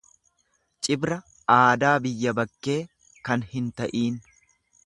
[0.87, 1.17] Cibra
[1.57, 2.79] aadaa biyya bakkee
[3.29, 4.21] kan hin ta'iin.